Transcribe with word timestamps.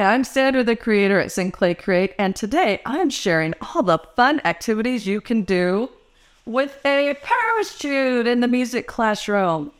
I'm 0.00 0.24
Sandra, 0.24 0.64
the 0.64 0.76
creator 0.76 1.20
at 1.20 1.30
Sing 1.30 1.52
Play 1.52 1.74
Create, 1.74 2.14
and 2.18 2.34
today 2.34 2.80
I'm 2.86 3.10
sharing 3.10 3.54
all 3.60 3.82
the 3.82 3.98
fun 4.16 4.40
activities 4.46 5.06
you 5.06 5.20
can 5.20 5.42
do 5.42 5.90
with 6.46 6.78
a 6.86 7.14
parachute 7.22 8.26
in 8.26 8.40
the 8.40 8.48
music 8.48 8.86
classroom. 8.86 9.72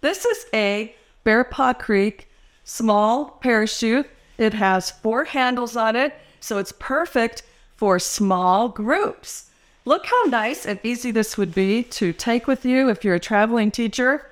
This 0.00 0.24
is 0.24 0.46
a 0.52 0.94
Bearpaw 1.24 1.78
Creek 1.78 2.28
small 2.64 3.38
parachute. 3.40 4.10
It 4.36 4.54
has 4.54 4.90
four 4.90 5.24
handles 5.24 5.76
on 5.76 5.94
it, 5.94 6.12
so 6.40 6.58
it's 6.58 6.72
perfect 6.72 7.44
for 7.76 7.98
small 7.98 8.68
groups. 8.68 9.50
Look 9.84 10.06
how 10.06 10.24
nice 10.24 10.66
and 10.66 10.80
easy 10.82 11.12
this 11.12 11.38
would 11.38 11.54
be 11.54 11.84
to 11.84 12.12
take 12.12 12.46
with 12.46 12.64
you 12.64 12.88
if 12.88 13.04
you're 13.04 13.14
a 13.14 13.20
traveling 13.20 13.70
teacher. 13.70 14.26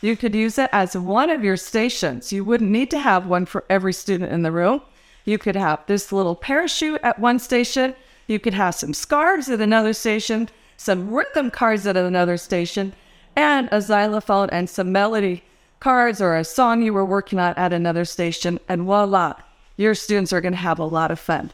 You 0.00 0.16
could 0.16 0.34
use 0.34 0.58
it 0.58 0.70
as 0.72 0.96
one 0.96 1.28
of 1.28 1.42
your 1.42 1.56
stations. 1.56 2.32
You 2.32 2.44
wouldn't 2.44 2.70
need 2.70 2.90
to 2.92 2.98
have 2.98 3.26
one 3.26 3.46
for 3.46 3.64
every 3.68 3.92
student 3.92 4.32
in 4.32 4.42
the 4.42 4.52
room. 4.52 4.82
You 5.24 5.38
could 5.38 5.56
have 5.56 5.80
this 5.86 6.12
little 6.12 6.36
parachute 6.36 7.00
at 7.02 7.18
one 7.18 7.38
station. 7.38 7.94
You 8.28 8.38
could 8.38 8.54
have 8.54 8.74
some 8.74 8.94
scarves 8.94 9.48
at 9.48 9.60
another 9.60 9.92
station, 9.92 10.48
some 10.76 11.12
rhythm 11.12 11.50
cards 11.50 11.86
at 11.86 11.96
another 11.96 12.36
station, 12.36 12.92
and 13.34 13.68
a 13.72 13.80
xylophone 13.80 14.50
and 14.50 14.70
some 14.70 14.92
melody 14.92 15.42
cards 15.80 16.20
or 16.20 16.36
a 16.36 16.44
song 16.44 16.82
you 16.82 16.92
were 16.92 17.04
working 17.04 17.38
on 17.38 17.54
at 17.54 17.72
another 17.72 18.04
station. 18.04 18.60
And 18.68 18.82
voila, 18.82 19.34
your 19.76 19.94
students 19.94 20.32
are 20.32 20.40
going 20.40 20.52
to 20.52 20.58
have 20.58 20.78
a 20.78 20.84
lot 20.84 21.10
of 21.10 21.18
fun. 21.18 21.50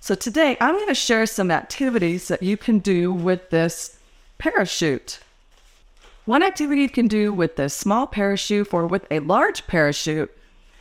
So 0.00 0.14
today 0.14 0.56
I'm 0.60 0.74
going 0.74 0.88
to 0.88 0.94
share 0.94 1.26
some 1.26 1.50
activities 1.50 2.28
that 2.28 2.42
you 2.42 2.56
can 2.56 2.78
do 2.78 3.12
with 3.12 3.50
this 3.50 3.98
parachute. 4.38 5.20
One 6.26 6.42
activity 6.42 6.82
you 6.82 6.90
can 6.90 7.08
do 7.08 7.32
with 7.32 7.58
a 7.58 7.68
small 7.68 8.06
parachute 8.06 8.72
or 8.72 8.86
with 8.86 9.06
a 9.10 9.20
large 9.20 9.66
parachute 9.66 10.30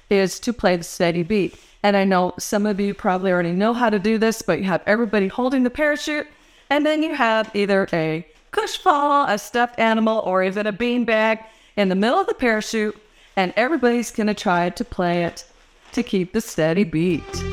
is 0.09 0.39
to 0.41 0.52
play 0.52 0.75
the 0.75 0.84
steady 0.84 1.23
beat. 1.23 1.55
And 1.81 1.95
I 1.95 2.03
know 2.03 2.34
some 2.38 2.65
of 2.65 2.79
you 2.79 2.93
probably 2.93 3.31
already 3.31 3.53
know 3.53 3.73
how 3.73 3.89
to 3.89 3.99
do 3.99 4.17
this, 4.17 4.41
but 4.41 4.59
you 4.59 4.65
have 4.65 4.84
everybody 4.85 5.27
holding 5.27 5.63
the 5.63 5.70
parachute, 5.70 6.27
and 6.70 6.85
then 6.85 7.01
you 7.01 7.15
have 7.15 7.49
either 7.54 7.87
a 7.93 8.27
Koosh 8.51 8.79
ball, 8.79 9.26
a 9.27 9.37
stuffed 9.37 9.79
animal, 9.79 10.20
or 10.26 10.43
even 10.43 10.68
a 10.68 10.73
beanbag 10.73 11.43
in 11.77 11.87
the 11.87 11.96
middle 11.96 12.20
of 12.20 12.27
the 12.27 12.34
parachute, 12.34 12.98
and 13.37 13.53
everybody's 13.55 14.12
gonna 14.12 14.34
try 14.34 14.70
to 14.71 14.84
play 14.84 15.24
it 15.24 15.46
to 15.93 16.03
keep 16.03 16.34
the 16.34 16.41
steady 16.41 16.84
beat. 16.84 17.49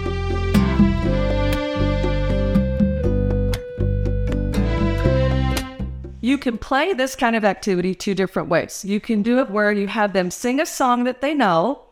You 6.26 6.38
can 6.38 6.58
play 6.58 6.92
this 6.92 7.14
kind 7.14 7.36
of 7.36 7.44
activity 7.44 7.94
two 7.94 8.12
different 8.12 8.48
ways. 8.48 8.84
You 8.84 8.98
can 8.98 9.22
do 9.22 9.38
it 9.38 9.48
where 9.48 9.70
you 9.70 9.86
have 9.86 10.12
them 10.12 10.32
sing 10.32 10.58
a 10.58 10.66
song 10.66 11.04
that 11.04 11.20
they 11.20 11.34
know 11.34 11.82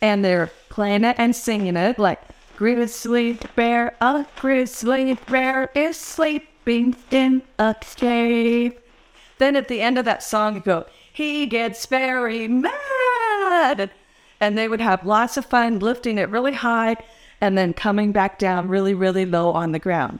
and 0.00 0.24
they're 0.24 0.50
playing 0.70 1.04
it 1.04 1.14
and 1.20 1.36
singing 1.36 1.76
it, 1.76 1.96
like 1.96 2.20
Grizzly 2.56 3.38
bear, 3.54 3.94
a 4.00 4.26
grizzly 4.40 5.14
bear 5.30 5.70
is 5.76 5.96
sleeping 5.96 6.96
in 7.12 7.42
a 7.60 7.76
cave. 7.78 8.76
Then 9.38 9.54
at 9.54 9.68
the 9.68 9.80
end 9.80 9.98
of 9.98 10.04
that 10.04 10.24
song, 10.24 10.56
you 10.56 10.60
go, 10.62 10.86
he 11.12 11.46
gets 11.46 11.86
very 11.86 12.48
mad. 12.48 13.92
And 14.40 14.58
they 14.58 14.66
would 14.66 14.80
have 14.80 15.06
lots 15.06 15.36
of 15.36 15.46
fun 15.46 15.78
lifting 15.78 16.18
it 16.18 16.28
really 16.28 16.54
high 16.54 16.96
and 17.40 17.56
then 17.56 17.72
coming 17.74 18.10
back 18.10 18.36
down 18.36 18.66
really, 18.66 18.94
really 18.94 19.24
low 19.24 19.52
on 19.52 19.70
the 19.70 19.78
ground. 19.78 20.18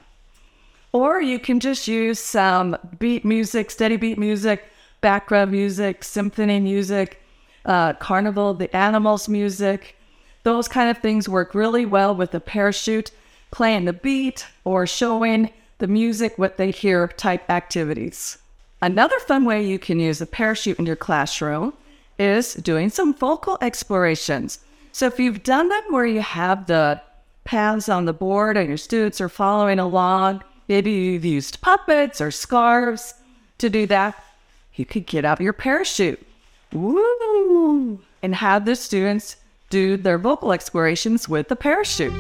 Or 0.92 1.20
you 1.20 1.38
can 1.38 1.60
just 1.60 1.86
use 1.86 2.18
some 2.18 2.76
beat 2.98 3.24
music, 3.24 3.70
steady 3.70 3.96
beat 3.96 4.18
music, 4.18 4.64
background 5.00 5.52
music, 5.52 6.02
symphony 6.02 6.60
music, 6.60 7.22
uh, 7.64 7.92
carnival, 7.94 8.54
the 8.54 8.74
animals 8.74 9.28
music. 9.28 9.96
Those 10.42 10.68
kind 10.68 10.90
of 10.90 10.98
things 10.98 11.28
work 11.28 11.54
really 11.54 11.86
well 11.86 12.14
with 12.14 12.32
the 12.32 12.40
parachute, 12.40 13.10
playing 13.50 13.84
the 13.84 13.92
beat 13.92 14.46
or 14.64 14.86
showing 14.86 15.50
the 15.78 15.86
music 15.86 16.38
what 16.38 16.56
they 16.56 16.70
hear 16.70 17.08
type 17.08 17.48
activities. 17.48 18.38
Another 18.82 19.18
fun 19.20 19.44
way 19.44 19.64
you 19.64 19.78
can 19.78 20.00
use 20.00 20.20
a 20.20 20.26
parachute 20.26 20.78
in 20.78 20.86
your 20.86 20.96
classroom 20.96 21.74
is 22.18 22.54
doing 22.54 22.90
some 22.90 23.14
vocal 23.14 23.58
explorations. 23.60 24.60
So 24.92 25.06
if 25.06 25.20
you've 25.20 25.42
done 25.42 25.68
them 25.68 25.82
where 25.90 26.06
you 26.06 26.20
have 26.20 26.66
the 26.66 27.00
paths 27.44 27.88
on 27.88 28.04
the 28.06 28.12
board 28.12 28.56
and 28.56 28.68
your 28.68 28.76
students 28.76 29.20
are 29.20 29.28
following 29.28 29.78
along, 29.78 30.42
Maybe 30.70 30.92
you've 30.92 31.24
used 31.24 31.60
puppets 31.62 32.20
or 32.20 32.30
scarves 32.30 33.14
to 33.58 33.68
do 33.68 33.88
that. 33.88 34.22
You 34.76 34.86
could 34.86 35.04
get 35.04 35.24
out 35.24 35.40
your 35.40 35.52
parachute. 35.52 36.24
Woo! 36.72 38.00
And 38.22 38.36
have 38.36 38.66
the 38.66 38.76
students 38.76 39.34
do 39.68 39.96
their 39.96 40.16
vocal 40.16 40.52
explorations 40.52 41.28
with 41.28 41.48
the 41.48 41.56
parachute. 41.56 42.12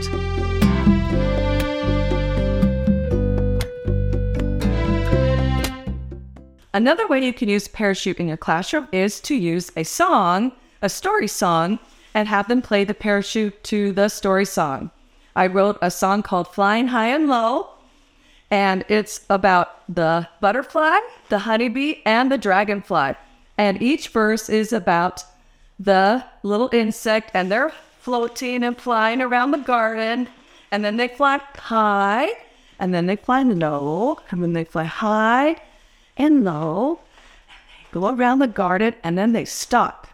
Another 6.74 7.06
way 7.06 7.24
you 7.24 7.32
can 7.32 7.48
use 7.48 7.68
parachute 7.68 8.18
in 8.18 8.26
your 8.26 8.36
classroom 8.36 8.88
is 8.90 9.20
to 9.20 9.36
use 9.36 9.70
a 9.76 9.84
song, 9.84 10.50
a 10.82 10.88
story 10.88 11.28
song, 11.28 11.78
and 12.14 12.26
have 12.26 12.48
them 12.48 12.62
play 12.62 12.82
the 12.82 12.94
parachute 12.94 13.62
to 13.62 13.92
the 13.92 14.08
story 14.08 14.44
song. 14.44 14.90
I 15.36 15.46
wrote 15.46 15.78
a 15.80 15.92
song 15.92 16.24
called 16.24 16.48
Flying 16.48 16.88
High 16.88 17.10
and 17.10 17.28
Low 17.28 17.74
and 18.50 18.84
it's 18.88 19.24
about 19.30 19.82
the 19.92 20.28
butterfly, 20.40 20.98
the 21.28 21.40
honeybee, 21.40 21.96
and 22.04 22.32
the 22.32 22.38
dragonfly. 22.38 23.14
And 23.56 23.80
each 23.80 24.08
verse 24.08 24.48
is 24.48 24.72
about 24.72 25.24
the 25.78 26.24
little 26.42 26.68
insect, 26.72 27.30
and 27.34 27.50
they're 27.50 27.72
floating 28.00 28.64
and 28.64 28.76
flying 28.76 29.22
around 29.22 29.52
the 29.52 29.58
garden. 29.58 30.28
And 30.72 30.84
then 30.84 30.96
they 30.96 31.08
fly 31.08 31.40
high, 31.56 32.30
and 32.78 32.92
then 32.92 33.06
they 33.06 33.16
fly 33.16 33.42
low, 33.42 34.18
and 34.30 34.42
then 34.42 34.52
they 34.52 34.64
fly 34.64 34.84
high 34.84 35.56
and 36.16 36.44
low. 36.44 37.00
And 37.92 37.94
they 37.94 38.00
go 38.00 38.14
around 38.14 38.40
the 38.40 38.48
garden, 38.48 38.94
and 39.04 39.16
then 39.16 39.32
they 39.32 39.44
stop. 39.44 40.08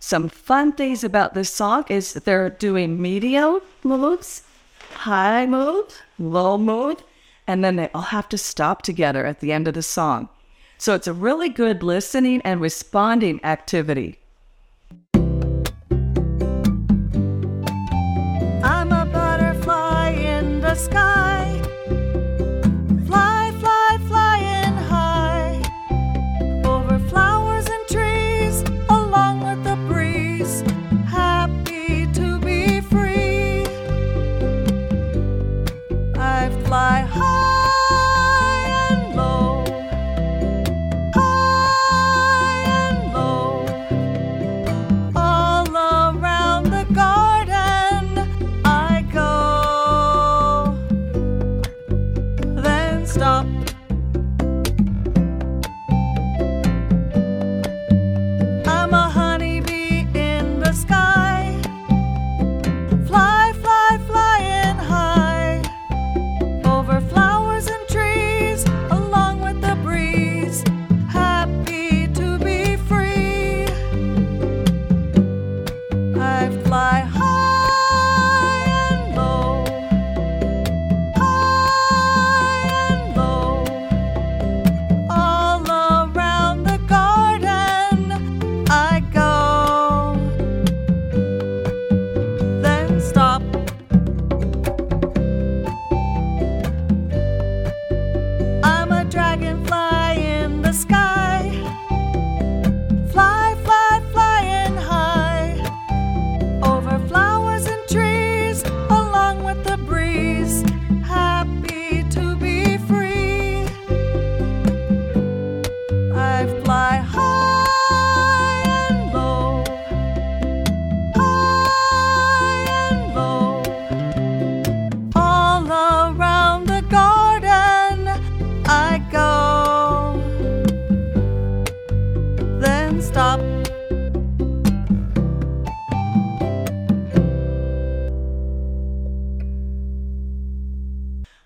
Some 0.00 0.28
fun 0.28 0.72
things 0.72 1.04
about 1.04 1.34
this 1.34 1.52
song 1.52 1.84
is 1.88 2.14
they're 2.14 2.50
doing 2.50 3.00
medium 3.00 3.60
moves 3.84 4.42
high 4.92 5.46
mood, 5.46 5.86
low 6.18 6.58
mood, 6.58 7.02
and 7.46 7.64
then 7.64 7.76
they 7.76 7.88
all 7.94 8.02
have 8.02 8.28
to 8.30 8.38
stop 8.38 8.82
together 8.82 9.26
at 9.26 9.40
the 9.40 9.52
end 9.52 9.66
of 9.68 9.74
the 9.74 9.82
song. 9.82 10.28
So 10.78 10.94
it's 10.94 11.06
a 11.06 11.12
really 11.12 11.48
good 11.48 11.82
listening 11.82 12.40
and 12.42 12.60
responding 12.60 13.44
activity. 13.44 14.18
I'm 18.62 18.92
a 18.92 19.06
butterfly 19.12 20.10
in 20.10 20.60
the 20.60 20.74
sky. 20.74 21.19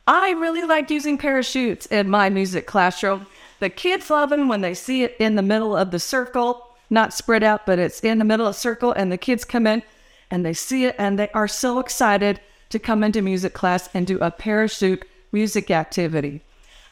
I 0.06 0.32
really 0.32 0.62
like 0.62 0.90
using 0.90 1.16
parachutes 1.16 1.86
in 1.86 2.10
my 2.10 2.28
music 2.28 2.66
classroom. 2.66 3.26
The 3.58 3.70
kids 3.70 4.10
love 4.10 4.28
them 4.28 4.48
when 4.48 4.60
they 4.60 4.74
see 4.74 5.02
it 5.02 5.16
in 5.18 5.34
the 5.34 5.42
middle 5.42 5.74
of 5.74 5.90
the 5.90 5.98
circle, 5.98 6.76
not 6.90 7.14
spread 7.14 7.42
out, 7.42 7.64
but 7.64 7.78
it's 7.78 8.00
in 8.00 8.18
the 8.18 8.24
middle 8.24 8.46
of 8.46 8.54
the 8.54 8.60
circle, 8.60 8.92
and 8.92 9.10
the 9.10 9.16
kids 9.16 9.46
come 9.46 9.66
in 9.66 9.82
and 10.30 10.44
they 10.44 10.52
see 10.52 10.84
it 10.84 10.94
and 10.98 11.18
they 11.18 11.30
are 11.30 11.48
so 11.48 11.78
excited 11.78 12.40
to 12.68 12.78
come 12.78 13.02
into 13.02 13.22
music 13.22 13.54
class 13.54 13.88
and 13.94 14.06
do 14.06 14.18
a 14.18 14.30
parachute 14.30 15.06
music 15.32 15.70
activity. 15.70 16.42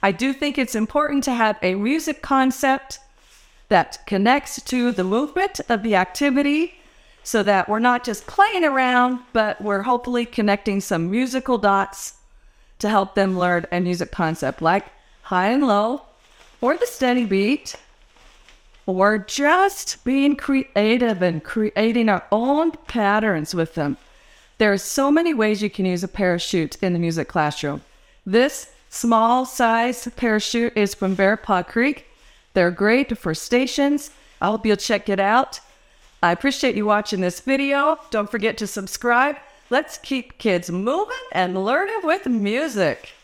I 0.02 0.12
do 0.12 0.32
think 0.32 0.56
it's 0.56 0.74
important 0.74 1.22
to 1.24 1.34
have 1.34 1.58
a 1.60 1.74
music 1.74 2.22
concept 2.22 2.98
that 3.68 3.98
connects 4.06 4.62
to 4.62 4.90
the 4.90 5.04
movement 5.04 5.60
of 5.68 5.82
the 5.82 5.96
activity 5.96 6.76
so 7.24 7.42
that 7.42 7.68
we're 7.68 7.78
not 7.78 8.04
just 8.04 8.26
playing 8.26 8.64
around, 8.64 9.20
but 9.34 9.60
we're 9.60 9.82
hopefully 9.82 10.24
connecting 10.24 10.80
some 10.80 11.10
musical 11.10 11.58
dots 11.58 12.14
to 12.82 12.88
help 12.88 13.14
them 13.14 13.38
learn 13.38 13.64
a 13.72 13.80
music 13.80 14.10
concept 14.10 14.60
like 14.60 14.86
high 15.22 15.50
and 15.50 15.66
low, 15.66 16.02
or 16.60 16.76
the 16.76 16.86
steady 16.86 17.24
beat, 17.24 17.76
or 18.86 19.18
just 19.18 20.04
being 20.04 20.36
creative 20.36 21.22
and 21.22 21.42
creating 21.42 22.08
our 22.08 22.24
own 22.30 22.72
patterns 22.88 23.54
with 23.54 23.74
them. 23.74 23.96
There 24.58 24.72
are 24.72 24.78
so 24.78 25.10
many 25.10 25.32
ways 25.32 25.62
you 25.62 25.70
can 25.70 25.86
use 25.86 26.04
a 26.04 26.08
parachute 26.08 26.76
in 26.82 26.92
the 26.92 26.98
music 26.98 27.28
classroom. 27.28 27.82
This 28.26 28.72
small 28.90 29.46
size 29.46 30.08
parachute 30.16 30.76
is 30.76 30.94
from 30.94 31.16
Bearpaw 31.16 31.66
Creek. 31.66 32.06
They're 32.54 32.70
great 32.70 33.16
for 33.16 33.32
stations. 33.34 34.10
I 34.40 34.46
hope 34.46 34.66
you'll 34.66 34.76
check 34.76 35.08
it 35.08 35.20
out. 35.20 35.60
I 36.20 36.32
appreciate 36.32 36.74
you 36.74 36.86
watching 36.86 37.20
this 37.20 37.40
video. 37.40 37.98
Don't 38.10 38.30
forget 38.30 38.56
to 38.58 38.66
subscribe. 38.66 39.36
Let's 39.72 39.96
keep 39.96 40.36
kids 40.36 40.70
moving 40.70 41.16
and 41.32 41.64
learning 41.64 42.00
with 42.02 42.26
music. 42.26 43.14